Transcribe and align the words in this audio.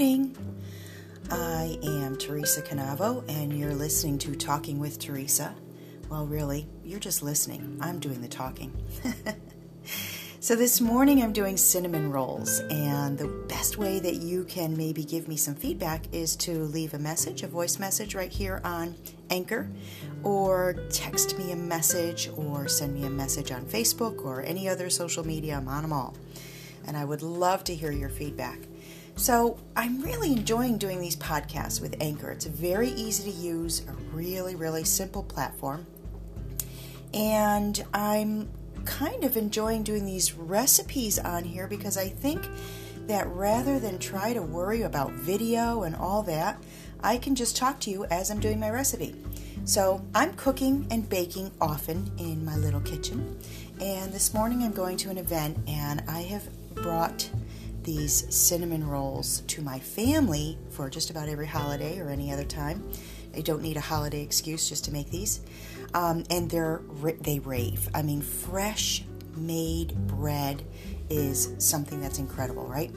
morning. 0.00 0.34
I 1.30 1.78
am 1.82 2.16
Teresa 2.16 2.62
Canavo, 2.62 3.22
and 3.28 3.52
you're 3.52 3.74
listening 3.74 4.16
to 4.20 4.34
Talking 4.34 4.78
with 4.78 4.98
Teresa. 4.98 5.54
Well, 6.08 6.26
really, 6.26 6.66
you're 6.82 6.98
just 6.98 7.22
listening. 7.22 7.76
I'm 7.82 8.00
doing 8.00 8.22
the 8.22 8.28
talking. 8.28 8.72
so, 10.40 10.56
this 10.56 10.80
morning 10.80 11.22
I'm 11.22 11.34
doing 11.34 11.58
cinnamon 11.58 12.10
rolls, 12.10 12.60
and 12.70 13.18
the 13.18 13.28
best 13.46 13.76
way 13.76 13.98
that 14.00 14.14
you 14.14 14.44
can 14.44 14.74
maybe 14.74 15.04
give 15.04 15.28
me 15.28 15.36
some 15.36 15.54
feedback 15.54 16.06
is 16.14 16.34
to 16.36 16.60
leave 16.60 16.94
a 16.94 16.98
message, 16.98 17.42
a 17.42 17.46
voice 17.46 17.78
message 17.78 18.14
right 18.14 18.32
here 18.32 18.62
on 18.64 18.94
Anchor, 19.28 19.68
or 20.22 20.76
text 20.88 21.38
me 21.38 21.52
a 21.52 21.56
message, 21.56 22.30
or 22.38 22.68
send 22.68 22.94
me 22.94 23.04
a 23.04 23.10
message 23.10 23.52
on 23.52 23.66
Facebook 23.66 24.24
or 24.24 24.40
any 24.40 24.66
other 24.66 24.88
social 24.88 25.26
media. 25.26 25.58
I'm 25.58 25.68
on 25.68 25.82
them 25.82 25.92
all. 25.92 26.16
And 26.86 26.96
I 26.96 27.04
would 27.04 27.20
love 27.20 27.64
to 27.64 27.74
hear 27.74 27.92
your 27.92 28.08
feedback. 28.08 28.60
So, 29.20 29.58
I'm 29.76 30.00
really 30.00 30.32
enjoying 30.32 30.78
doing 30.78 30.98
these 30.98 31.14
podcasts 31.14 31.78
with 31.78 31.94
Anchor. 32.00 32.30
It's 32.30 32.46
very 32.46 32.88
easy 32.88 33.30
to 33.30 33.36
use, 33.36 33.82
a 33.86 33.92
really, 34.16 34.54
really 34.54 34.82
simple 34.82 35.22
platform. 35.22 35.86
And 37.12 37.84
I'm 37.92 38.48
kind 38.86 39.22
of 39.22 39.36
enjoying 39.36 39.82
doing 39.82 40.06
these 40.06 40.32
recipes 40.32 41.18
on 41.18 41.44
here 41.44 41.66
because 41.66 41.98
I 41.98 42.08
think 42.08 42.48
that 43.08 43.28
rather 43.28 43.78
than 43.78 43.98
try 43.98 44.32
to 44.32 44.40
worry 44.40 44.80
about 44.82 45.12
video 45.12 45.82
and 45.82 45.94
all 45.94 46.22
that, 46.22 46.56
I 47.02 47.18
can 47.18 47.34
just 47.34 47.58
talk 47.58 47.78
to 47.80 47.90
you 47.90 48.06
as 48.06 48.30
I'm 48.30 48.40
doing 48.40 48.58
my 48.58 48.70
recipe. 48.70 49.14
So, 49.66 50.02
I'm 50.14 50.32
cooking 50.32 50.86
and 50.90 51.06
baking 51.06 51.50
often 51.60 52.10
in 52.16 52.42
my 52.42 52.56
little 52.56 52.80
kitchen. 52.80 53.38
And 53.82 54.14
this 54.14 54.32
morning 54.32 54.62
I'm 54.62 54.72
going 54.72 54.96
to 54.96 55.10
an 55.10 55.18
event 55.18 55.58
and 55.68 56.02
I 56.08 56.22
have 56.22 56.48
brought 56.74 57.28
these 57.84 58.32
cinnamon 58.34 58.86
rolls 58.86 59.40
to 59.48 59.62
my 59.62 59.78
family 59.78 60.58
for 60.70 60.88
just 60.90 61.10
about 61.10 61.28
every 61.28 61.46
holiday 61.46 61.98
or 62.00 62.08
any 62.08 62.32
other 62.32 62.44
time. 62.44 62.88
I 63.34 63.40
don't 63.40 63.62
need 63.62 63.76
a 63.76 63.80
holiday 63.80 64.22
excuse 64.22 64.68
just 64.68 64.84
to 64.86 64.92
make 64.92 65.10
these. 65.10 65.40
Um, 65.94 66.24
and 66.30 66.50
they're 66.50 66.82
they 67.20 67.38
rave. 67.38 67.88
I 67.94 68.02
mean, 68.02 68.22
fresh 68.22 69.04
made 69.36 69.94
bread 70.06 70.62
is 71.08 71.54
something 71.58 72.00
that's 72.00 72.18
incredible, 72.18 72.66
right? 72.66 72.92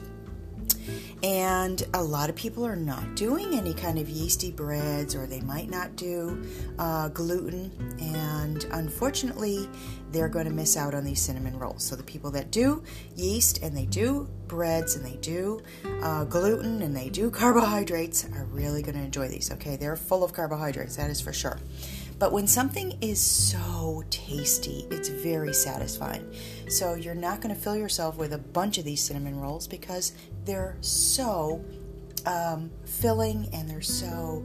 And 1.22 1.82
a 1.94 2.02
lot 2.02 2.28
of 2.30 2.36
people 2.36 2.66
are 2.66 2.76
not 2.76 3.16
doing 3.16 3.54
any 3.54 3.74
kind 3.74 3.98
of 3.98 4.08
yeasty 4.08 4.50
breads, 4.50 5.14
or 5.14 5.26
they 5.26 5.40
might 5.40 5.70
not 5.70 5.96
do 5.96 6.44
uh, 6.78 7.08
gluten. 7.08 7.70
And 8.00 8.64
unfortunately, 8.72 9.68
they're 10.10 10.28
going 10.28 10.46
to 10.46 10.52
miss 10.52 10.76
out 10.76 10.94
on 10.94 11.04
these 11.04 11.20
cinnamon 11.20 11.58
rolls. 11.58 11.82
So, 11.84 11.96
the 11.96 12.02
people 12.02 12.30
that 12.32 12.50
do 12.50 12.82
yeast 13.16 13.62
and 13.62 13.76
they 13.76 13.86
do 13.86 14.28
breads 14.46 14.94
and 14.96 15.04
they 15.04 15.16
do 15.16 15.60
uh, 16.02 16.24
gluten 16.24 16.82
and 16.82 16.96
they 16.96 17.08
do 17.08 17.30
carbohydrates 17.30 18.24
are 18.34 18.44
really 18.44 18.82
going 18.82 18.96
to 18.96 19.02
enjoy 19.02 19.28
these. 19.28 19.50
Okay, 19.52 19.76
they're 19.76 19.96
full 19.96 20.22
of 20.22 20.32
carbohydrates, 20.32 20.96
that 20.96 21.10
is 21.10 21.20
for 21.20 21.32
sure. 21.32 21.58
But 22.24 22.32
when 22.32 22.46
something 22.46 22.96
is 23.02 23.20
so 23.20 24.02
tasty, 24.08 24.86
it's 24.90 25.10
very 25.10 25.52
satisfying. 25.52 26.26
So 26.70 26.94
you're 26.94 27.14
not 27.14 27.42
going 27.42 27.54
to 27.54 27.60
fill 27.60 27.76
yourself 27.76 28.16
with 28.16 28.32
a 28.32 28.38
bunch 28.38 28.78
of 28.78 28.86
these 28.86 29.02
cinnamon 29.02 29.38
rolls 29.38 29.68
because 29.68 30.14
they're 30.46 30.78
so 30.80 31.62
um, 32.24 32.70
filling 32.86 33.50
and 33.52 33.68
they're 33.68 33.82
so 33.82 34.42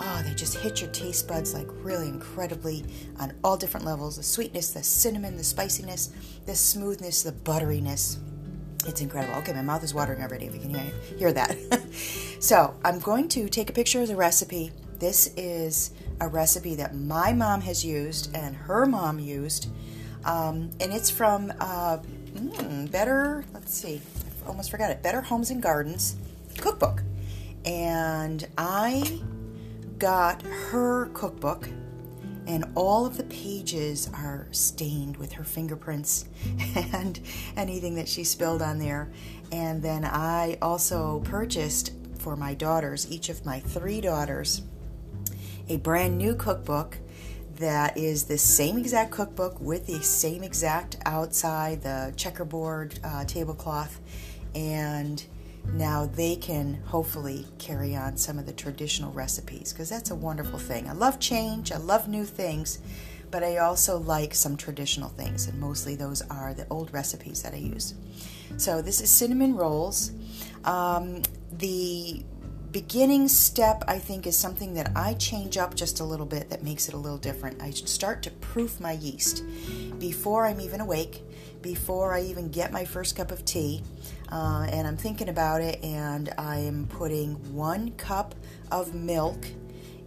oh, 0.00 0.22
they 0.26 0.32
just 0.36 0.56
hit 0.56 0.80
your 0.80 0.88
taste 0.90 1.28
buds 1.28 1.52
like 1.52 1.66
really 1.82 2.08
incredibly 2.08 2.86
on 3.20 3.34
all 3.44 3.58
different 3.58 3.84
levels 3.84 4.16
the 4.16 4.22
sweetness, 4.22 4.70
the 4.70 4.82
cinnamon, 4.82 5.36
the 5.36 5.44
spiciness, 5.44 6.10
the 6.46 6.54
smoothness, 6.54 7.24
the 7.24 7.32
butteriness. 7.32 8.16
It's 8.86 9.02
incredible. 9.02 9.34
Okay, 9.40 9.52
my 9.52 9.60
mouth 9.60 9.84
is 9.84 9.92
watering 9.92 10.22
already 10.22 10.46
if 10.46 10.54
you 10.54 10.62
can 10.62 10.70
hear, 10.70 10.92
hear 11.18 11.32
that. 11.34 11.58
so, 12.40 12.74
I'm 12.86 13.00
going 13.00 13.28
to 13.28 13.50
take 13.50 13.68
a 13.68 13.74
picture 13.74 14.00
of 14.00 14.08
the 14.08 14.16
recipe. 14.16 14.72
This 14.98 15.34
is 15.36 15.90
a 16.20 16.28
recipe 16.28 16.74
that 16.76 16.94
my 16.94 17.32
mom 17.32 17.60
has 17.62 17.84
used 17.84 18.34
and 18.34 18.56
her 18.56 18.86
mom 18.86 19.18
used. 19.18 19.68
Um, 20.24 20.70
and 20.80 20.92
it's 20.92 21.10
from 21.10 21.52
uh, 21.60 21.98
mm, 22.34 22.90
Better, 22.90 23.44
let's 23.54 23.74
see, 23.74 24.00
I 24.44 24.48
almost 24.48 24.70
forgot 24.70 24.90
it, 24.90 25.02
Better 25.02 25.20
Homes 25.20 25.50
and 25.50 25.62
Gardens 25.62 26.16
cookbook. 26.56 27.02
And 27.64 28.46
I 28.56 29.20
got 29.98 30.42
her 30.42 31.06
cookbook, 31.12 31.68
and 32.46 32.64
all 32.74 33.04
of 33.04 33.16
the 33.16 33.24
pages 33.24 34.08
are 34.14 34.46
stained 34.52 35.16
with 35.16 35.32
her 35.32 35.44
fingerprints 35.44 36.24
and 36.92 37.20
anything 37.56 37.94
that 37.96 38.08
she 38.08 38.24
spilled 38.24 38.62
on 38.62 38.78
there. 38.78 39.10
And 39.52 39.82
then 39.82 40.04
I 40.04 40.56
also 40.62 41.20
purchased 41.24 41.92
for 42.18 42.36
my 42.36 42.54
daughters, 42.54 43.10
each 43.10 43.28
of 43.28 43.44
my 43.44 43.60
three 43.60 44.00
daughters, 44.00 44.62
a 45.68 45.76
brand 45.78 46.16
new 46.18 46.34
cookbook 46.34 46.98
that 47.56 47.96
is 47.96 48.24
the 48.24 48.38
same 48.38 48.78
exact 48.78 49.10
cookbook 49.10 49.60
with 49.60 49.86
the 49.86 50.00
same 50.02 50.42
exact 50.42 50.96
outside, 51.04 51.82
the 51.82 52.12
checkerboard 52.16 52.98
uh, 53.02 53.24
tablecloth, 53.24 54.00
and 54.54 55.24
now 55.72 56.06
they 56.06 56.36
can 56.36 56.74
hopefully 56.86 57.46
carry 57.58 57.94
on 57.96 58.16
some 58.16 58.38
of 58.38 58.46
the 58.46 58.52
traditional 58.52 59.12
recipes 59.12 59.72
because 59.72 59.88
that's 59.88 60.10
a 60.10 60.14
wonderful 60.14 60.58
thing. 60.58 60.88
I 60.88 60.92
love 60.92 61.18
change, 61.18 61.72
I 61.72 61.78
love 61.78 62.08
new 62.08 62.24
things, 62.24 62.78
but 63.30 63.42
I 63.42 63.58
also 63.58 63.98
like 63.98 64.34
some 64.34 64.56
traditional 64.56 65.08
things, 65.10 65.48
and 65.48 65.58
mostly 65.58 65.96
those 65.96 66.22
are 66.22 66.54
the 66.54 66.66
old 66.70 66.92
recipes 66.94 67.42
that 67.42 67.54
I 67.54 67.58
use. 67.58 67.94
So, 68.56 68.80
this 68.80 69.00
is 69.00 69.10
cinnamon 69.10 69.54
rolls. 69.56 70.12
Um, 70.64 71.22
the 71.52 72.22
beginning 72.82 73.26
step, 73.26 73.82
I 73.88 73.98
think, 73.98 74.24
is 74.24 74.38
something 74.38 74.74
that 74.74 74.92
I 74.94 75.14
change 75.14 75.58
up 75.58 75.74
just 75.74 75.98
a 75.98 76.04
little 76.04 76.24
bit 76.24 76.48
that 76.50 76.62
makes 76.62 76.86
it 76.86 76.94
a 76.94 76.96
little 76.96 77.18
different. 77.18 77.60
I 77.60 77.70
start 77.70 78.22
to 78.22 78.30
proof 78.30 78.78
my 78.78 78.92
yeast 78.92 79.42
before 79.98 80.46
I'm 80.46 80.60
even 80.60 80.80
awake, 80.80 81.24
before 81.60 82.14
I 82.14 82.20
even 82.22 82.52
get 82.52 82.70
my 82.70 82.84
first 82.84 83.16
cup 83.16 83.32
of 83.32 83.44
tea. 83.44 83.82
Uh, 84.30 84.68
and 84.70 84.86
I'm 84.86 84.96
thinking 84.96 85.28
about 85.28 85.60
it, 85.60 85.82
and 85.82 86.32
I 86.38 86.58
am 86.58 86.86
putting 86.86 87.32
one 87.52 87.90
cup 87.96 88.36
of 88.70 88.94
milk 88.94 89.44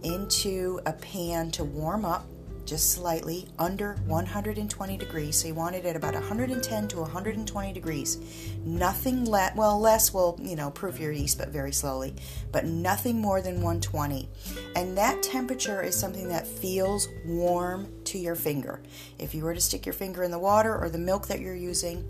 into 0.02 0.80
a 0.86 0.94
pan 0.94 1.50
to 1.50 1.64
warm 1.64 2.06
up 2.06 2.24
just 2.64 2.92
slightly 2.92 3.48
under 3.58 3.94
120 4.06 4.96
degrees. 4.96 5.36
So 5.36 5.48
you 5.48 5.54
want 5.54 5.76
it 5.76 5.84
at 5.84 5.96
about 5.96 6.14
110 6.14 6.88
to 6.88 6.96
120 6.98 7.72
degrees. 7.72 8.18
Nothing 8.64 9.24
less, 9.24 9.54
well, 9.56 9.78
less 9.78 10.12
will, 10.14 10.38
you 10.40 10.56
know, 10.56 10.70
proof 10.70 10.98
your 10.98 11.12
yeast, 11.12 11.38
but 11.38 11.48
very 11.48 11.72
slowly, 11.72 12.14
but 12.50 12.64
nothing 12.64 13.20
more 13.20 13.40
than 13.40 13.56
120. 13.56 14.28
And 14.76 14.96
that 14.96 15.22
temperature 15.22 15.82
is 15.82 15.98
something 15.98 16.28
that 16.28 16.46
feels 16.46 17.08
warm 17.26 17.92
to 18.04 18.18
your 18.18 18.34
finger. 18.34 18.82
If 19.18 19.34
you 19.34 19.44
were 19.44 19.54
to 19.54 19.60
stick 19.60 19.86
your 19.86 19.92
finger 19.94 20.22
in 20.22 20.30
the 20.30 20.38
water 20.38 20.76
or 20.76 20.88
the 20.88 20.98
milk 20.98 21.28
that 21.28 21.40
you're 21.40 21.54
using, 21.54 22.04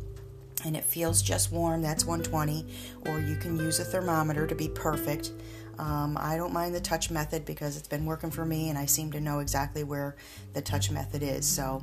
and 0.65 0.77
it 0.77 0.85
feels 0.85 1.23
just 1.23 1.51
warm, 1.51 1.83
that's 1.83 2.05
120, 2.05 2.67
or 3.07 3.19
you 3.19 3.37
can 3.37 3.57
use 3.57 3.81
a 3.81 3.85
thermometer 3.85 4.47
to 4.47 4.55
be 4.55 4.69
perfect. 4.69 5.33
Um, 5.79 6.17
I 6.21 6.37
don't 6.37 6.53
mind 6.53 6.75
the 6.75 6.81
touch 6.81 7.11
method 7.11 7.45
because 7.45 7.77
it's 7.77 7.89
been 7.89 8.05
working 8.05 8.31
for 8.31 8.45
me 8.45 8.69
and 8.69 8.79
I 8.79 8.87
seem 8.87 9.11
to 9.13 9.21
know 9.21 9.41
exactly 9.41 9.85
where 9.85 10.17
the 10.53 10.63
touch 10.63 10.91
method 10.91 11.23
is. 11.23 11.47
So, 11.47 11.83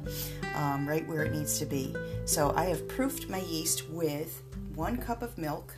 um, 0.55 0.87
right 0.87 1.07
where 1.07 1.23
it 1.23 1.33
needs 1.33 1.59
to 1.59 1.65
be. 1.65 1.95
So, 2.25 2.53
I 2.55 2.65
have 2.65 2.87
proofed 2.87 3.29
my 3.29 3.39
yeast 3.39 3.89
with 3.89 4.43
one 4.75 4.97
cup 4.97 5.21
of 5.21 5.37
milk 5.37 5.73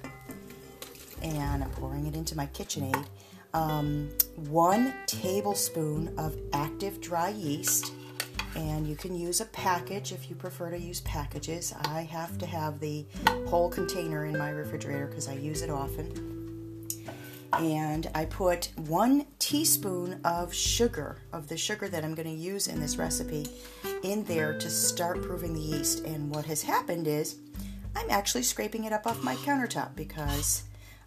and 1.22 1.64
I'm 1.64 1.70
pouring 1.72 2.08
it 2.08 2.16
into 2.16 2.36
my 2.36 2.48
KitchenAid. 2.48 3.06
Um, 3.54 4.10
one 4.36 4.94
tablespoon 5.08 6.14
of 6.18 6.38
active 6.54 7.02
dry 7.02 7.30
yeast, 7.30 7.92
and 8.56 8.88
you 8.88 8.96
can 8.96 9.14
use 9.14 9.42
a 9.42 9.46
package 9.46 10.14
if 10.14 10.30
you 10.30 10.36
prefer 10.36 10.70
to 10.70 10.80
use 10.80 11.02
packages. 11.02 11.74
I 11.86 12.04
have 12.04 12.38
to 12.38 12.46
have 12.46 12.80
the 12.80 13.06
whole 13.48 13.70
container 13.70 14.26
in 14.26 14.38
my 14.38 14.52
refrigerator 14.52 15.08
because 15.08 15.28
I 15.28 15.34
use 15.34 15.62
it 15.62 15.70
often 15.70 16.31
and 17.54 18.10
I 18.16 18.26
put 18.26 18.70
one 18.76 19.26
teaspoon 19.40 20.22
of 20.24 20.54
sugar, 20.54 21.18
of 21.34 21.48
the 21.48 21.58
sugar 21.58 21.88
that 21.90 22.04
I'm 22.04 22.16
going 22.16 22.28
to 22.28 22.34
use 22.34 22.68
in 22.68 22.80
this 22.80 22.98
recipe, 22.98 23.48
in 24.04 24.24
there 24.26 24.58
to 24.58 24.70
start 24.70 25.22
proving 25.22 25.54
the 25.54 25.62
yeast. 25.62 26.06
And 26.06 26.34
what 26.34 26.46
has 26.46 26.62
happened 26.64 27.08
is 27.08 27.38
I'm 27.96 28.10
actually 28.10 28.44
scraping 28.44 28.86
it 28.86 28.94
up 28.94 29.06
off 29.06 29.24
my 29.24 29.36
countertop 29.36 29.96
because 29.96 30.64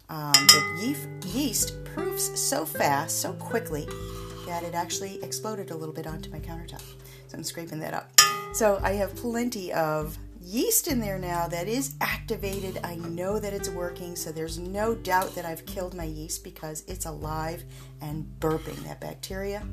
um, 0.09 0.33
the 0.33 0.95
yeast 1.33 1.83
proofs 1.85 2.39
so 2.39 2.65
fast, 2.65 3.21
so 3.21 3.33
quickly, 3.33 3.87
that 4.45 4.63
it 4.63 4.75
actually 4.75 5.21
exploded 5.23 5.71
a 5.71 5.75
little 5.75 5.95
bit 5.95 6.05
onto 6.05 6.29
my 6.29 6.39
countertop. 6.39 6.83
So 7.27 7.37
I'm 7.37 7.43
scraping 7.43 7.79
that 7.79 7.93
up. 7.93 8.11
So 8.53 8.79
I 8.83 8.91
have 8.93 9.15
plenty 9.15 9.73
of 9.73 10.17
yeast 10.45 10.87
in 10.87 10.99
there 10.99 11.17
now 11.17 11.47
that 11.47 11.67
is 11.67 11.95
activated. 12.01 12.79
I 12.83 12.95
know 12.95 13.39
that 13.39 13.53
it's 13.53 13.69
working, 13.69 14.15
so 14.15 14.31
there's 14.31 14.59
no 14.59 14.93
doubt 14.93 15.33
that 15.35 15.43
I've 15.43 15.65
killed 15.65 15.95
my 15.95 16.03
yeast 16.03 16.43
because 16.43 16.83
it's 16.87 17.05
alive 17.05 17.63
and 18.01 18.25
burping. 18.39 18.77
That 18.83 19.01
bacteria 19.01 19.65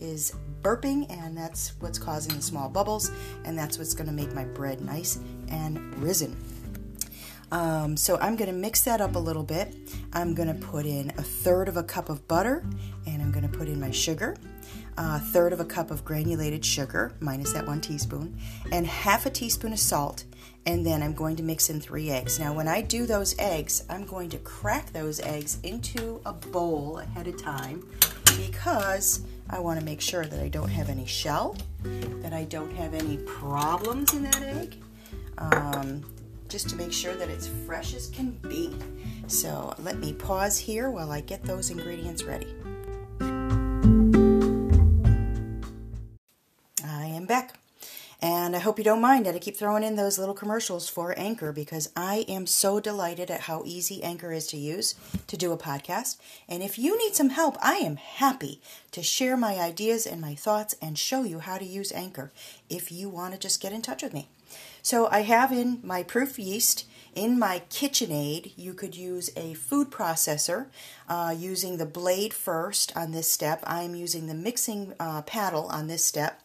is 0.00 0.34
burping, 0.62 1.10
and 1.10 1.36
that's 1.36 1.72
what's 1.80 1.98
causing 1.98 2.36
the 2.36 2.42
small 2.42 2.68
bubbles, 2.68 3.10
and 3.44 3.58
that's 3.58 3.78
what's 3.78 3.94
going 3.94 4.06
to 4.06 4.12
make 4.12 4.34
my 4.34 4.44
bread 4.44 4.80
nice 4.82 5.18
and 5.48 5.96
risen. 5.98 6.36
Um, 7.50 7.96
so 7.96 8.18
I'm 8.18 8.36
going 8.36 8.50
to 8.50 8.56
mix 8.56 8.82
that 8.82 9.00
up 9.00 9.14
a 9.16 9.18
little 9.18 9.42
bit. 9.42 9.74
I'm 10.12 10.34
going 10.34 10.48
to 10.48 10.66
put 10.66 10.84
in 10.84 11.10
a 11.16 11.22
third 11.22 11.68
of 11.68 11.76
a 11.76 11.82
cup 11.82 12.10
of 12.10 12.28
butter 12.28 12.62
and 13.06 13.22
I'm 13.22 13.32
going 13.32 13.48
to 13.48 13.56
put 13.56 13.68
in 13.68 13.80
my 13.80 13.90
sugar, 13.90 14.36
a 14.98 15.20
third 15.20 15.52
of 15.52 15.60
a 15.60 15.64
cup 15.64 15.92
of 15.92 16.04
granulated 16.04 16.64
sugar, 16.64 17.12
minus 17.20 17.52
that 17.52 17.66
one 17.66 17.80
teaspoon, 17.80 18.36
and 18.72 18.84
half 18.84 19.26
a 19.26 19.30
teaspoon 19.30 19.72
of 19.72 19.78
salt. 19.78 20.24
And 20.66 20.84
then 20.84 21.02
I'm 21.02 21.14
going 21.14 21.36
to 21.36 21.42
mix 21.42 21.70
in 21.70 21.80
three 21.80 22.10
eggs. 22.10 22.40
Now, 22.40 22.52
when 22.52 22.66
I 22.66 22.82
do 22.82 23.06
those 23.06 23.38
eggs, 23.38 23.84
I'm 23.88 24.04
going 24.04 24.28
to 24.30 24.38
crack 24.38 24.92
those 24.92 25.20
eggs 25.20 25.58
into 25.62 26.20
a 26.26 26.32
bowl 26.32 26.98
ahead 26.98 27.28
of 27.28 27.40
time 27.40 27.86
because 28.36 29.24
I 29.48 29.60
want 29.60 29.78
to 29.78 29.84
make 29.84 30.00
sure 30.00 30.26
that 30.26 30.40
I 30.40 30.48
don't 30.48 30.68
have 30.68 30.90
any 30.90 31.06
shell, 31.06 31.56
that 31.84 32.32
I 32.32 32.44
don't 32.44 32.74
have 32.74 32.92
any 32.92 33.18
problems 33.18 34.12
in 34.14 34.24
that 34.24 34.42
egg. 34.42 34.76
Um, 35.38 36.04
just 36.48 36.68
to 36.70 36.76
make 36.76 36.92
sure 36.92 37.14
that 37.14 37.28
it's 37.28 37.46
fresh 37.46 37.94
as 37.94 38.08
can 38.08 38.30
be. 38.48 38.74
So 39.28 39.74
let 39.78 39.98
me 39.98 40.12
pause 40.12 40.58
here 40.58 40.90
while 40.90 41.12
I 41.12 41.20
get 41.20 41.44
those 41.44 41.70
ingredients 41.70 42.24
ready. 42.24 42.48
Hope 48.68 48.76
you 48.76 48.84
don't 48.84 49.00
mind 49.00 49.24
that 49.24 49.34
I 49.34 49.38
keep 49.38 49.56
throwing 49.56 49.82
in 49.82 49.96
those 49.96 50.18
little 50.18 50.34
commercials 50.34 50.90
for 50.90 51.18
Anchor 51.18 51.52
because 51.52 51.88
I 51.96 52.26
am 52.28 52.46
so 52.46 52.80
delighted 52.80 53.30
at 53.30 53.40
how 53.40 53.62
easy 53.64 54.02
Anchor 54.02 54.30
is 54.30 54.46
to 54.48 54.58
use 54.58 54.94
to 55.26 55.38
do 55.38 55.52
a 55.52 55.56
podcast. 55.56 56.18
And 56.50 56.62
if 56.62 56.78
you 56.78 56.98
need 56.98 57.14
some 57.14 57.30
help, 57.30 57.56
I 57.62 57.76
am 57.76 57.96
happy 57.96 58.60
to 58.90 59.02
share 59.02 59.38
my 59.38 59.54
ideas 59.54 60.06
and 60.06 60.20
my 60.20 60.34
thoughts 60.34 60.74
and 60.82 60.98
show 60.98 61.22
you 61.22 61.38
how 61.38 61.56
to 61.56 61.64
use 61.64 61.92
Anchor 61.92 62.30
if 62.68 62.92
you 62.92 63.08
want 63.08 63.32
to 63.32 63.40
just 63.40 63.62
get 63.62 63.72
in 63.72 63.80
touch 63.80 64.02
with 64.02 64.12
me. 64.12 64.28
So 64.82 65.08
I 65.10 65.20
have 65.20 65.50
in 65.50 65.80
my 65.82 66.02
proof 66.02 66.38
yeast. 66.38 66.84
In 67.14 67.38
my 67.38 67.62
KitchenAid, 67.70 68.52
you 68.54 68.74
could 68.74 68.94
use 68.94 69.30
a 69.34 69.54
food 69.54 69.90
processor 69.90 70.66
uh, 71.08 71.34
using 71.34 71.78
the 71.78 71.86
blade 71.86 72.34
first 72.34 72.94
on 72.94 73.12
this 73.12 73.32
step. 73.32 73.64
I'm 73.66 73.94
using 73.94 74.26
the 74.26 74.34
mixing 74.34 74.92
uh, 75.00 75.22
paddle 75.22 75.68
on 75.68 75.86
this 75.86 76.04
step. 76.04 76.42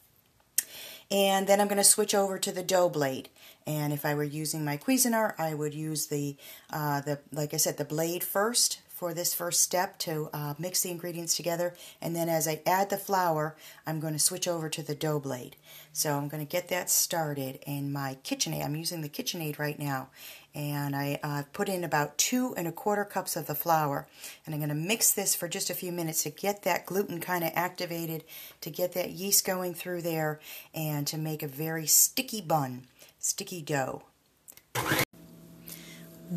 And 1.12 1.48
then 1.48 1.62
I'm 1.62 1.68
going 1.68 1.78
to 1.78 1.84
switch 1.84 2.16
over 2.16 2.38
to 2.40 2.52
the 2.52 2.64
dough 2.64 2.90
blade. 2.90 3.30
And 3.66 3.94
if 3.94 4.06
I 4.06 4.14
were 4.14 4.24
using 4.24 4.66
my 4.66 4.78
Cuisinart, 4.78 5.40
I 5.40 5.54
would 5.54 5.74
use 5.74 6.08
the, 6.08 6.36
uh, 6.72 7.02
the 7.02 7.20
like 7.32 7.54
I 7.54 7.58
said, 7.58 7.78
the 7.78 7.86
blade 7.86 8.24
first 8.24 8.80
for 8.94 9.14
this 9.14 9.34
first 9.34 9.62
step 9.62 9.98
to 9.98 10.30
uh, 10.34 10.54
mix 10.60 10.84
the 10.84 10.92
ingredients 10.92 11.36
together. 11.36 11.76
And 12.00 12.16
then 12.16 12.30
as 12.30 12.48
I 12.48 12.62
add 12.66 12.90
the 12.90 12.98
flour, 12.98 13.56
I'm 13.88 14.00
going 14.00 14.14
to 14.14 14.20
switch 14.20 14.48
over 14.48 14.70
to 14.70 14.84
the 14.84 14.96
dough 14.96 15.20
blade. 15.20 15.56
So 15.92 16.16
I'm 16.16 16.28
going 16.28 16.46
to 16.46 16.50
get 16.50 16.70
that 16.70 16.90
started 16.90 17.60
in 17.66 17.92
my 17.92 18.18
KitchenAid. 18.24 18.64
I'm 18.64 18.76
using 18.76 19.02
the 19.02 19.10
KitchenAid 19.10 19.58
right 19.58 19.80
now. 19.80 20.10
And 20.56 20.96
I 20.96 21.20
uh, 21.24 21.44
put 21.52 21.68
in 21.68 21.84
about 21.84 22.18
two 22.20 22.54
and 22.56 22.68
a 22.68 22.72
quarter 22.72 23.04
cups 23.04 23.36
of 23.36 23.48
the 23.48 23.56
flour. 23.56 24.08
And 24.46 24.54
I'm 24.54 24.62
going 24.62 24.70
to 24.70 24.76
mix 24.76 25.12
this 25.12 25.34
for 25.34 25.48
just 25.48 25.72
a 25.72 25.76
few 25.76 25.92
minutes 25.92 26.22
to 26.24 26.30
get 26.30 26.62
that 26.62 26.86
gluten 26.86 27.20
kind 27.20 27.44
of 27.44 27.52
activated, 27.56 28.24
to 28.62 28.70
get 28.70 28.94
that 28.94 29.10
yeast 29.10 29.46
going 29.46 29.74
through 29.74 30.04
there, 30.04 30.40
and 30.76 31.08
to 31.08 31.18
make 31.18 31.42
a 31.42 31.48
very 31.48 31.88
sticky 31.88 32.42
bun, 32.42 32.84
sticky 33.18 33.64
dough. 33.64 34.04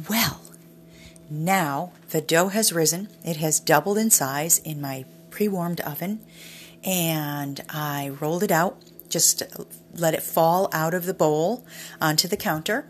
Well, 0.08 0.40
now 1.30 1.92
the 2.10 2.20
dough 2.20 2.48
has 2.48 2.72
risen. 2.72 3.08
It 3.24 3.36
has 3.36 3.60
doubled 3.60 3.98
in 3.98 4.10
size 4.10 4.58
in 4.58 4.80
my 4.80 5.04
pre 5.30 5.48
warmed 5.48 5.80
oven. 5.80 6.20
And 6.84 7.60
I 7.68 8.10
rolled 8.20 8.42
it 8.42 8.52
out, 8.52 8.80
just 9.08 9.42
let 9.94 10.14
it 10.14 10.22
fall 10.22 10.68
out 10.72 10.94
of 10.94 11.04
the 11.04 11.14
bowl 11.14 11.66
onto 12.00 12.28
the 12.28 12.36
counter, 12.36 12.88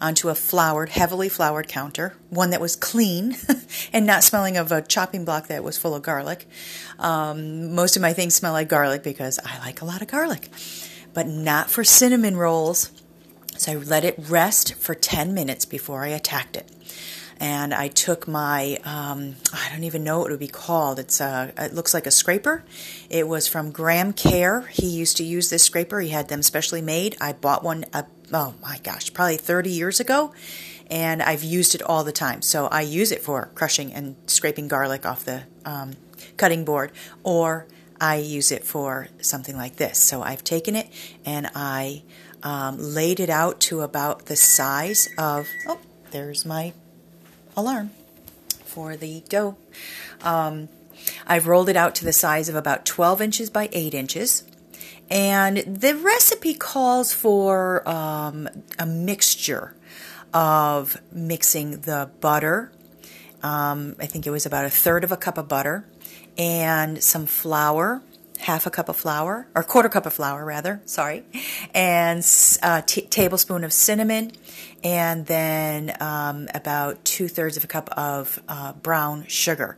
onto 0.00 0.28
a 0.28 0.34
floured, 0.34 0.90
heavily 0.90 1.28
floured 1.28 1.66
counter, 1.66 2.14
one 2.28 2.50
that 2.50 2.60
was 2.60 2.76
clean 2.76 3.36
and 3.92 4.06
not 4.06 4.22
smelling 4.22 4.56
of 4.56 4.70
a 4.70 4.82
chopping 4.82 5.24
block 5.24 5.48
that 5.48 5.64
was 5.64 5.78
full 5.78 5.94
of 5.94 6.02
garlic. 6.02 6.46
Um, 6.98 7.74
most 7.74 7.96
of 7.96 8.02
my 8.02 8.12
things 8.12 8.34
smell 8.34 8.52
like 8.52 8.68
garlic 8.68 9.02
because 9.02 9.38
I 9.44 9.58
like 9.60 9.80
a 9.80 9.86
lot 9.86 10.02
of 10.02 10.08
garlic, 10.08 10.50
but 11.14 11.26
not 11.26 11.70
for 11.70 11.84
cinnamon 11.84 12.36
rolls. 12.36 12.92
So 13.56 13.72
I 13.72 13.76
let 13.76 14.04
it 14.04 14.14
rest 14.18 14.74
for 14.74 14.94
10 14.94 15.34
minutes 15.34 15.64
before 15.64 16.04
I 16.04 16.08
attacked 16.08 16.56
it 16.56 16.70
and 17.40 17.72
I 17.72 17.88
took 17.88 18.26
my 18.26 18.78
um, 18.84 19.36
I 19.52 19.68
don't 19.70 19.84
even 19.84 20.04
know 20.04 20.20
what 20.20 20.28
it 20.28 20.30
would 20.32 20.40
be 20.40 20.48
called. 20.48 20.98
It's 20.98 21.20
a 21.20 21.52
it 21.56 21.74
looks 21.74 21.94
like 21.94 22.06
a 22.06 22.10
scraper. 22.10 22.64
It 23.08 23.28
was 23.28 23.46
from 23.46 23.70
Graham 23.70 24.12
Kerr. 24.12 24.62
He 24.70 24.86
used 24.86 25.16
to 25.18 25.24
use 25.24 25.50
this 25.50 25.62
scraper. 25.62 26.00
He 26.00 26.10
had 26.10 26.28
them 26.28 26.42
specially 26.42 26.82
made. 26.82 27.16
I 27.20 27.32
bought 27.32 27.62
one. 27.62 27.84
Uh, 27.92 28.02
oh 28.32 28.54
my 28.60 28.78
gosh, 28.82 29.12
probably 29.12 29.36
30 29.36 29.70
years 29.70 30.00
ago. 30.00 30.32
And 30.90 31.22
I've 31.22 31.44
used 31.44 31.74
it 31.74 31.82
all 31.82 32.02
the 32.02 32.12
time. 32.12 32.40
So 32.42 32.66
I 32.66 32.80
use 32.80 33.12
it 33.12 33.22
for 33.22 33.50
crushing 33.54 33.92
and 33.92 34.16
scraping 34.26 34.68
garlic 34.68 35.04
off 35.04 35.24
the 35.24 35.42
um, 35.64 35.92
cutting 36.38 36.64
board, 36.64 36.92
or 37.22 37.66
I 38.00 38.16
use 38.16 38.50
it 38.50 38.64
for 38.64 39.08
something 39.20 39.56
like 39.56 39.76
this. 39.76 39.98
So 39.98 40.22
I've 40.22 40.42
taken 40.42 40.74
it 40.74 40.88
and 41.26 41.50
I 41.54 42.04
um, 42.42 42.78
laid 42.78 43.20
it 43.20 43.28
out 43.28 43.60
to 43.60 43.82
about 43.82 44.26
the 44.26 44.36
size 44.36 45.08
of, 45.18 45.46
oh, 45.66 45.78
there's 46.10 46.46
my 46.46 46.72
alarm 47.58 47.90
for 48.64 48.96
the 48.96 49.22
dough. 49.28 49.56
Um, 50.22 50.68
I've 51.26 51.46
rolled 51.46 51.68
it 51.68 51.76
out 51.76 51.94
to 51.96 52.04
the 52.04 52.12
size 52.12 52.48
of 52.48 52.54
about 52.54 52.84
12 52.84 53.20
inches 53.20 53.50
by 53.50 53.68
8 53.72 53.94
inches. 53.94 54.44
And 55.10 55.58
the 55.58 55.94
recipe 55.94 56.54
calls 56.54 57.12
for 57.12 57.88
um, 57.88 58.48
a 58.78 58.86
mixture 58.86 59.74
of 60.34 61.00
mixing 61.10 61.80
the 61.80 62.10
butter. 62.20 62.70
Um, 63.42 63.96
I 63.98 64.06
think 64.06 64.26
it 64.26 64.30
was 64.30 64.44
about 64.44 64.64
a 64.64 64.70
third 64.70 65.04
of 65.04 65.12
a 65.12 65.16
cup 65.16 65.38
of 65.38 65.48
butter 65.48 65.84
and 66.36 67.02
some 67.02 67.26
flour 67.26 68.02
half 68.40 68.66
a 68.66 68.70
cup 68.70 68.88
of 68.88 68.96
flour, 68.96 69.48
or 69.54 69.62
quarter 69.62 69.88
cup 69.88 70.06
of 70.06 70.12
flour 70.12 70.44
rather, 70.44 70.80
sorry, 70.84 71.24
and 71.74 72.24
a 72.62 72.66
uh, 72.66 72.82
tablespoon 72.82 73.64
of 73.64 73.72
cinnamon, 73.72 74.32
and 74.82 75.26
then 75.26 75.94
um, 76.00 76.48
about 76.54 77.04
two 77.04 77.28
thirds 77.28 77.56
of 77.56 77.64
a 77.64 77.66
cup 77.66 77.88
of 77.90 78.40
uh, 78.48 78.72
brown 78.74 79.24
sugar. 79.26 79.76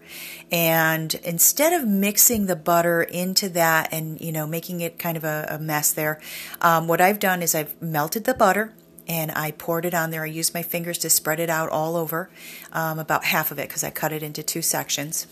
And 0.53 1.15
instead 1.17 1.73
of 1.73 1.89
mixing 1.89 2.47
the 2.47 2.57
butter 2.57 3.03
into 3.03 3.49
that 3.51 3.93
and 3.93 4.21
you 4.21 4.33
know 4.33 4.47
making 4.47 4.81
it 4.81 4.99
kind 4.99 5.17
of 5.17 5.25
a, 5.25 5.47
a 5.51 5.59
mess 5.59 5.93
there, 5.93 6.21
um, 6.61 6.87
what 6.87 7.01
I've 7.01 7.19
done 7.19 7.43
is 7.43 7.55
I've 7.55 7.81
melted 7.81 8.25
the 8.25 8.35
butter 8.35 8.73
and 9.09 9.33
I 9.33 9.51
poured 9.51 9.85
it 9.85 9.95
on 9.95 10.11
there. 10.11 10.23
I 10.23 10.27
used 10.27 10.55
my 10.55 10.63
fingers 10.63 10.99
to 10.99 11.11
spread 11.11 11.41
it 11.41 11.51
out 11.51 11.69
all 11.71 11.97
over, 11.97 12.31
um, 12.73 12.99
about 12.99 13.25
half 13.25 13.51
of 13.51 13.59
it 13.59 13.69
because 13.69 13.83
I 13.83 13.91
cut 13.91 14.13
it 14.13 14.23
into 14.23 14.43
two 14.43 14.63
sections 14.63 15.27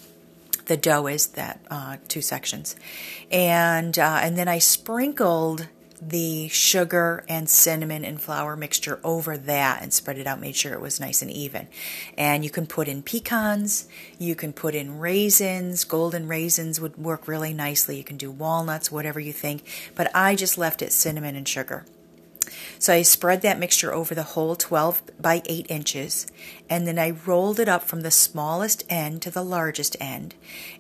the 0.69 0.77
dough 0.77 1.07
is 1.07 1.29
that 1.29 1.61
uh, 1.71 1.97
two 2.07 2.23
sections, 2.23 2.77
and 3.31 3.99
uh, 3.99 4.21
and 4.23 4.39
then 4.39 4.49
I 4.49 4.59
sprinkled 4.59 5.69
the 6.01 6.49
sugar 6.49 7.25
and 7.29 7.49
cinnamon 7.49 8.05
and 8.05 8.21
flour 8.21 8.57
mixture 8.57 9.01
over 9.03 9.37
that 9.37 9.83
and 9.83 9.93
spread 9.93 10.19
it 10.19 10.27
out 10.27 10.41
made 10.41 10.55
sure 10.55 10.73
it 10.73 10.81
was 10.81 11.01
nice 11.01 11.23
and 11.23 11.31
even. 11.31 11.67
And 12.17 12.45
you 12.45 12.51
can 12.51 12.67
put 12.67 12.89
in 12.89 13.03
pecans 13.03 13.89
you 14.19 14.35
can 14.35 14.53
put 14.53 14.75
in 14.75 14.99
raisins 14.99 15.85
golden 15.85 16.29
raisins 16.29 16.81
would 16.81 16.97
work 16.97 17.27
really 17.27 17.53
nicely. 17.53 17.97
You 17.97 18.05
can 18.05 18.17
do 18.17 18.31
walnuts 18.31 18.93
whatever 18.93 19.19
you 19.19 19.33
think. 19.33 19.63
But 19.95 20.11
i 20.15 20.35
just 20.35 20.59
left 20.59 20.83
it 20.83 20.93
cinnamon 20.93 21.35
and 21.35 21.49
sugar 21.49 21.85
so 22.79 22.93
I 22.93 23.03
spread 23.03 23.43
that 23.43 23.59
mixture 23.59 23.93
over 23.93 24.15
the 24.15 24.23
whole 24.23 24.57
12 24.57 25.03
by 25.21 25.43
8 25.47 25.67
inches, 25.69 26.27
and 26.69 26.87
then 26.87 26.99
I 26.99 27.11
rolled 27.11 27.61
it 27.61 27.69
up 27.69 27.83
from 27.83 28.03
the 28.03 28.11
smallest 28.11 28.85
end 28.89 29.23
to 29.23 29.31
the 29.31 29.45
largest 29.45 29.97
end, 30.01 30.35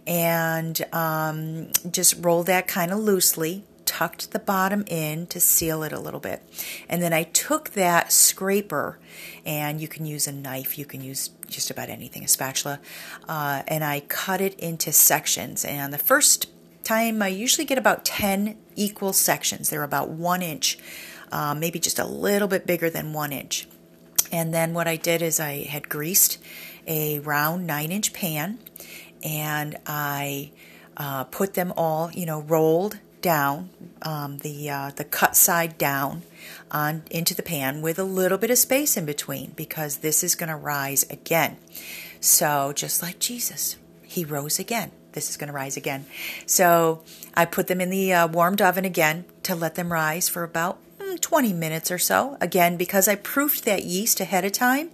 and 0.06 0.84
um, 0.92 1.70
just 1.90 2.14
rolled 2.25 2.46
that 2.46 2.68
kind 2.68 2.92
of 2.92 2.98
loosely, 2.98 3.64
tucked 3.84 4.32
the 4.32 4.38
bottom 4.38 4.84
in 4.87 5.26
to 5.26 5.40
seal 5.40 5.82
it 5.82 5.92
a 5.92 5.98
little 5.98 6.20
bit. 6.20 6.42
And 6.88 7.02
then 7.02 7.12
I 7.12 7.22
took 7.22 7.70
that 7.70 8.12
scraper, 8.12 8.98
and 9.46 9.80
you 9.80 9.88
can 9.88 10.04
use 10.04 10.28
a 10.28 10.32
knife, 10.32 10.78
you 10.78 10.84
can 10.84 11.02
use 11.02 11.30
just 11.48 11.70
about 11.70 11.88
anything, 11.88 12.22
a 12.22 12.28
spatula, 12.28 12.80
uh, 13.28 13.62
and 13.66 13.82
I 13.82 14.00
cut 14.00 14.40
it 14.40 14.58
into 14.60 14.92
sections. 14.92 15.64
And 15.64 15.92
the 15.92 15.98
first 15.98 16.50
time 16.84 17.22
I 17.22 17.28
usually 17.28 17.64
get 17.64 17.78
about 17.78 18.04
10 18.04 18.56
equal 18.76 19.12
sections, 19.12 19.70
they're 19.70 19.82
about 19.82 20.10
one 20.10 20.42
inch 20.42 20.78
uh, 21.32 21.54
maybe 21.54 21.78
just 21.78 21.99
a 21.99 22.04
little 22.04 22.49
bit 22.49 22.66
bigger 22.66 22.90
than 22.90 23.12
one 23.12 23.32
inch. 23.32 23.66
And 24.30 24.52
then 24.52 24.75
what 24.75 24.87
I 24.87 24.97
did 24.97 25.23
is 25.23 25.40
I 25.40 25.64
had 25.64 25.88
greased 25.88 26.38
a 26.87 27.18
round 27.20 27.66
nine 27.66 27.90
inch 27.90 28.12
pan 28.12 28.58
and 29.23 29.76
I 29.87 30.50
uh, 30.97 31.25
put 31.25 31.54
them 31.54 31.73
all, 31.76 32.11
you 32.12 32.26
know, 32.26 32.40
rolled 32.40 32.99
down 33.20 33.70
um, 34.02 34.38
the 34.38 34.70
uh, 34.70 34.90
the 34.94 35.04
cut 35.04 35.37
side 35.37 35.76
down 35.76 36.23
on 36.70 37.02
into 37.11 37.35
the 37.35 37.42
pan 37.42 37.82
with 37.82 37.99
a 37.99 38.04
little 38.04 38.38
bit 38.38 38.50
of 38.50 38.58
space 38.58 38.97
in 38.97 39.06
between 39.06 39.50
because 39.52 39.99
this 39.99 40.23
is 40.23 40.35
going 40.35 40.49
to 40.49 40.56
rise 40.56 41.04
again. 41.11 41.56
So 42.20 42.73
just 42.75 43.02
like 43.02 43.18
Jesus, 43.18 43.76
he 44.02 44.25
rose 44.25 44.58
again. 44.58 44.92
This 45.12 45.30
is 45.30 45.37
going 45.37 45.49
to 45.49 45.54
rise 45.54 45.76
again. 45.76 46.06
So 46.47 47.02
I 47.35 47.44
put 47.44 47.66
them 47.66 47.80
in 47.80 47.90
the 47.90 48.12
uh, 48.12 48.28
warmed 48.28 48.62
oven 48.62 48.85
again 48.85 49.25
to 49.44 49.54
let 49.54 49.75
them 49.75 49.92
rise 49.92 50.28
for 50.28 50.44
about 50.44 50.78
20 51.28 51.52
minutes 51.52 51.90
or 51.90 51.99
so. 51.99 52.38
Again, 52.40 52.78
because 52.78 53.06
I 53.06 53.14
proofed 53.14 53.66
that 53.66 53.85
yeast 53.85 54.18
ahead 54.18 54.47
of 54.47 54.52
time, 54.52 54.88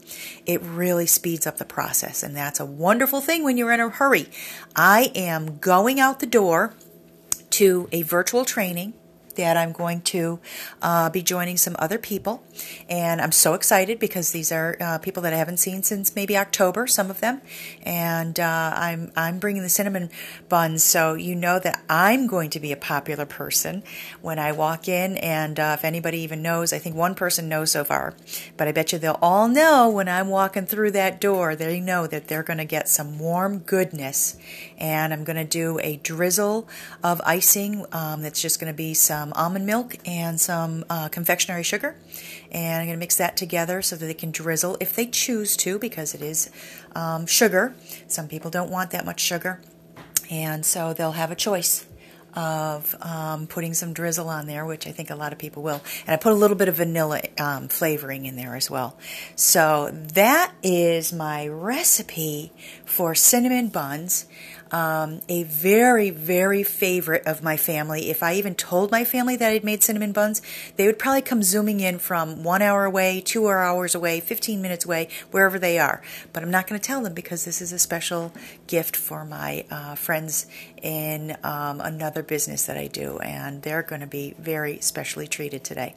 it 0.45 0.61
really 0.63 1.07
speeds 1.07 1.47
up 1.47 1.59
the 1.59 1.65
process. 1.65 2.25
And 2.25 2.37
that's 2.37 2.59
a 2.59 2.65
wonderful 2.65 3.21
thing 3.21 3.45
when 3.45 3.57
you're 3.57 3.71
in 3.71 3.79
a 3.79 3.89
hurry. 3.89 4.27
I 4.75 5.13
am 5.15 5.59
going 5.59 6.01
out 6.01 6.19
the 6.19 6.27
door 6.27 6.75
to 7.51 7.89
a 7.93 8.03
virtual 8.03 8.45
training 8.45 8.95
that 9.37 9.57
I'm 9.57 9.73
going 9.73 10.01
to 10.03 10.41
uh, 10.83 11.11
be 11.11 11.23
joining 11.23 11.57
some 11.57 11.77
other 11.79 11.99
people. 11.99 12.43
And 12.89 13.21
I'm 13.21 13.33
so 13.33 13.55
excited 13.55 13.99
because 13.99 14.33
these 14.33 14.53
are 14.53 14.77
uh, 14.81 14.99
people 14.99 15.23
that 15.23 15.33
I 15.33 15.37
haven't 15.37 15.59
seen 15.59 15.83
since 15.83 16.15
maybe 16.15 16.37
October, 16.37 16.87
some 16.87 17.11
of 17.11 17.21
them. 17.21 17.41
And 17.83 18.39
uh, 18.39 18.73
I'm, 18.77 19.13
I'm 19.17 19.39
bringing 19.39 19.63
the 19.63 19.69
cinnamon 19.69 20.11
buns, 20.49 20.83
so 20.83 21.15
you 21.15 21.35
know 21.35 21.59
that 21.59 21.83
I'm 21.89 22.27
going 22.27 22.51
to 22.51 22.61
be 22.61 22.73
a 22.73 22.77
popular 22.77 23.27
person 23.27 23.83
when 24.21 24.39
I 24.39 24.53
walk 24.53 24.89
in. 24.89 25.17
And 25.19 25.59
uh, 25.59 25.77
if 25.79 25.85
anybody 25.85 26.19
even 26.21 26.43
knows, 26.43 26.73
I 26.73 26.79
think 26.79 26.97
one 26.97 27.15
person 27.15 27.49
knows 27.49 27.73
so 27.73 27.85
far, 27.85 28.15
but 28.57 28.69
I 28.69 28.73
bet 28.73 28.93
you 28.93 28.99
they'll 28.99 29.19
all 29.21 29.49
know 29.49 29.89
when 29.89 30.09
I'm 30.09 30.29
walking 30.29 30.67
through 30.67 30.93
that 30.93 31.21
door, 31.21 31.57
they 31.57 31.81
know 31.81 32.07
that 32.07 32.29
they're 32.29 32.43
going 32.43 32.59
to 32.59 32.65
get 32.65 32.89
some 32.89 33.19
warm 33.19 33.59
goodness. 33.59 34.37
And 34.79 35.13
I'm 35.13 35.25
going 35.25 35.37
to 35.37 35.45
do 35.45 35.79
a 35.83 35.97
drizzle 35.97 36.69
of 37.03 37.21
icing 37.25 37.85
um, 37.93 38.23
that's 38.23 38.41
just 38.41 38.61
going 38.61 38.73
to 38.73 38.77
be 38.77 38.95
some 38.95 39.24
some 39.25 39.33
almond 39.37 39.65
milk 39.65 39.97
and 40.05 40.39
some 40.39 40.85
uh, 40.91 41.09
confectionery 41.09 41.63
sugar. 41.63 41.97
And 42.53 42.81
I'm 42.81 42.87
going 42.87 42.99
to 42.99 43.01
mix 43.01 43.17
that 43.17 43.39
together 43.39 43.81
so 43.81 43.97
that 43.97 44.05
they 44.05 44.15
can 44.15 44.31
drizzle 44.31 44.77
if 44.81 44.95
they 44.95 45.07
choose 45.07 45.57
to, 45.59 45.79
because 45.79 46.15
it 46.15 46.21
is 46.21 46.51
um, 46.95 47.25
sugar. 47.25 47.75
Some 48.07 48.29
people 48.29 48.51
don't 48.51 48.71
want 48.71 48.91
that 48.91 49.07
much 49.07 49.21
sugar. 49.21 49.63
And 50.31 50.65
so 50.65 50.93
they'll 50.93 51.13
have 51.13 51.31
a 51.31 51.35
choice 51.35 51.87
of 52.35 52.95
um, 53.01 53.47
putting 53.47 53.73
some 53.73 53.93
drizzle 53.95 54.29
on 54.29 54.47
there, 54.47 54.67
which 54.67 54.87
I 54.87 54.91
think 54.91 55.09
a 55.09 55.15
lot 55.15 55.33
of 55.33 55.39
people 55.39 55.63
will. 55.63 55.81
And 56.07 56.13
I 56.13 56.17
put 56.17 56.33
a 56.33 56.35
little 56.35 56.57
bit 56.57 56.69
of 56.69 56.75
vanilla 56.75 57.23
um, 57.39 57.69
flavoring 57.69 58.27
in 58.27 58.37
there 58.37 58.57
as 58.57 58.71
well. 58.71 58.99
So 59.37 59.91
that 60.15 60.53
is 60.63 61.13
my 61.13 61.49
recipe 61.49 62.53
for 62.85 63.15
cinnamon 63.15 63.69
buns 63.69 64.27
um, 64.75 65.21
a 65.29 65.45
very, 65.45 66.11
very 66.11 66.65
favorite 66.65 67.23
of 67.27 67.45
my 67.45 67.57
family. 67.57 68.11
If 68.11 68.25
I 68.25 68.35
even 68.35 68.57
told 68.57 68.91
my 68.91 69.05
family 69.05 69.37
that 69.37 69.53
I'd 69.53 69.63
made 69.63 69.85
cinnamon 69.85 70.11
buns, 70.11 70.43
they 70.75 70.87
would 70.87 70.99
probably 70.99 71.23
come 71.23 71.45
zooming 71.45 71.79
in 71.79 72.01
from 72.01 72.43
one 72.43 72.61
hour 72.61 72.85
away, 72.85 73.21
two 73.21 73.49
hours 73.49 73.95
away, 73.95 74.19
15 74.19 74.61
minutes 74.61 74.85
away, 74.85 75.07
wherever 75.31 75.61
they 75.61 75.79
are. 75.79 76.03
But 76.33 76.43
I'm 76.43 76.51
not 76.51 76.67
going 76.67 76.81
to 76.81 76.85
tell 76.85 77.01
them 77.03 77.15
because 77.15 77.45
this 77.45 77.63
is 77.63 77.73
a 77.73 77.79
special 77.79 78.33
gift 78.67 78.97
for 78.97 79.25
my 79.25 79.65
uh, 79.71 79.95
friends 79.95 80.47
in 80.85 81.35
um, 81.43 81.81
another 81.81 82.23
business 82.23 82.67
that 82.67 82.77
I 82.77 82.89
do, 82.89 83.19
and 83.19 83.63
they're 83.63 83.83
going 83.83 84.03
to 84.03 84.07
be 84.07 84.35
very 84.39 84.81
specially 84.81 85.27
treated 85.27 85.65
today. 85.65 85.95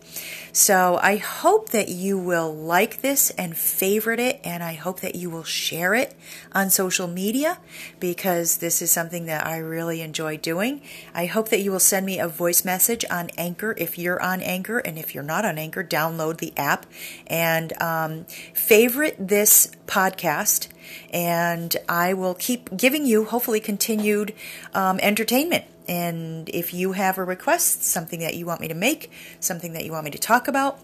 So 0.53 0.97
I 1.01 1.17
hope 1.17 1.69
that 1.69 1.89
you 1.89 2.17
will 2.17 2.55
like 2.55 3.01
this 3.01 3.31
and 3.31 3.57
favorite 3.57 4.19
it, 4.19 4.39
and 4.45 4.63
I 4.63 4.75
hope 4.75 5.01
that 5.01 5.15
you 5.15 5.29
will 5.29 5.43
share 5.43 5.93
it 5.93 6.15
on 6.53 6.69
social 6.69 7.07
media 7.07 7.57
because 7.99 8.57
this 8.67 8.81
is 8.81 8.91
something 8.91 9.27
that 9.27 9.47
I 9.47 9.59
really 9.59 10.01
enjoy 10.01 10.35
doing. 10.35 10.81
I 11.13 11.25
hope 11.25 11.47
that 11.49 11.61
you 11.61 11.71
will 11.71 11.79
send 11.79 12.05
me 12.05 12.19
a 12.19 12.27
voice 12.27 12.65
message 12.65 13.05
on 13.09 13.29
Anchor 13.37 13.73
if 13.77 13.97
you're 13.97 14.21
on 14.21 14.41
Anchor, 14.41 14.79
and 14.79 14.99
if 14.99 15.15
you're 15.15 15.23
not 15.23 15.45
on 15.45 15.57
Anchor, 15.57 15.85
download 15.85 16.39
the 16.39 16.51
app 16.57 16.85
and 17.27 17.71
um, 17.81 18.25
favorite 18.53 19.15
this 19.17 19.71
podcast 19.85 20.67
and 21.13 21.77
I 21.87 22.13
will 22.13 22.33
keep 22.33 22.75
giving 22.75 23.05
you, 23.05 23.23
hopefully, 23.23 23.61
continued 23.61 24.33
um, 24.73 24.99
entertainment. 24.99 25.63
And 25.87 26.49
if 26.49 26.73
you 26.73 26.91
have 26.91 27.17
a 27.17 27.23
request, 27.23 27.83
something 27.83 28.19
that 28.19 28.35
you 28.35 28.45
want 28.45 28.59
me 28.59 28.67
to 28.67 28.73
make, 28.73 29.09
something 29.39 29.71
that 29.71 29.85
you 29.85 29.93
want 29.93 30.03
me 30.03 30.11
to 30.11 30.17
talk 30.17 30.49
about, 30.49 30.81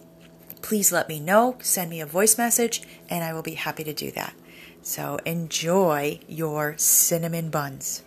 please 0.62 0.94
let 0.94 1.10
me 1.10 1.20
know. 1.20 1.58
Send 1.60 1.90
me 1.90 2.00
a 2.00 2.06
voice 2.06 2.38
message, 2.38 2.82
and 3.10 3.26
I 3.26 3.34
will 3.34 3.42
be 3.42 3.56
happy 3.56 3.84
to 3.84 3.94
do 3.94 4.10
that. 4.12 4.34
So 4.84 5.18
enjoy 5.26 6.20
your 6.28 6.76
cinnamon 6.78 7.50
buns. 7.50 8.04